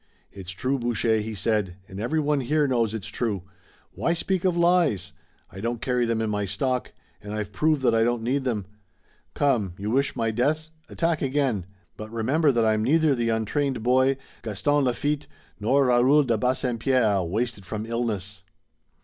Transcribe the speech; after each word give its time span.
"It's 0.31 0.49
true, 0.49 0.79
Boucher," 0.79 1.19
he 1.19 1.35
said, 1.35 1.75
"and 1.87 1.99
everyone 1.99 2.39
here 2.39 2.67
knows 2.67 2.95
it's 2.95 3.05
true. 3.05 3.43
Why 3.91 4.13
speak 4.13 4.43
of 4.45 4.57
lies? 4.57 5.13
I 5.51 5.59
don't 5.59 5.79
carry 5.79 6.07
them 6.07 6.21
in 6.21 6.29
my 6.31 6.43
stock, 6.45 6.91
and 7.21 7.35
I've 7.35 7.51
proved 7.51 7.83
that 7.83 7.93
I 7.93 8.03
don't 8.03 8.23
need 8.23 8.43
them. 8.43 8.65
Come, 9.35 9.75
you 9.77 9.91
wish 9.91 10.15
my 10.15 10.31
death, 10.31 10.71
attack 10.89 11.21
again, 11.21 11.67
but 11.97 12.09
remember 12.09 12.51
that 12.51 12.65
I'm 12.65 12.83
neither 12.83 13.13
the 13.13 13.29
untrained 13.29 13.83
boy, 13.83 14.17
Gaston 14.41 14.85
Lafitte, 14.85 15.27
nor 15.59 15.85
Raoul 15.85 16.23
de 16.23 16.35
Bassempierre, 16.35 17.23
wasted 17.23 17.63
from 17.63 17.85
illness." 17.85 18.41